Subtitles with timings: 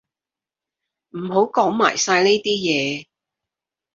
[1.11, 3.05] 唔好講埋晒呢啲嘢